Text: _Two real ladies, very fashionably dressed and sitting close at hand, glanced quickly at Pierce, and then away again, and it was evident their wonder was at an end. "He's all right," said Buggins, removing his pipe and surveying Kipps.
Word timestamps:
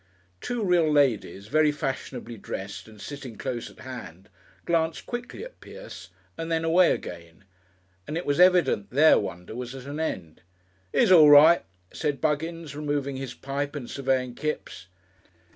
_Two 0.41 0.63
real 0.63 0.91
ladies, 0.91 1.45
very 1.45 1.71
fashionably 1.71 2.35
dressed 2.35 2.87
and 2.87 2.99
sitting 2.99 3.37
close 3.37 3.69
at 3.69 3.81
hand, 3.81 4.29
glanced 4.65 5.05
quickly 5.05 5.43
at 5.43 5.61
Pierce, 5.61 6.09
and 6.39 6.51
then 6.51 6.63
away 6.65 6.91
again, 6.91 7.43
and 8.07 8.17
it 8.17 8.25
was 8.25 8.39
evident 8.39 8.89
their 8.89 9.19
wonder 9.19 9.53
was 9.55 9.75
at 9.75 9.85
an 9.85 9.99
end. 9.99 10.41
"He's 10.91 11.11
all 11.11 11.29
right," 11.29 11.63
said 11.93 12.19
Buggins, 12.19 12.75
removing 12.75 13.17
his 13.17 13.35
pipe 13.35 13.75
and 13.75 13.87
surveying 13.87 14.33
Kipps. 14.33 14.87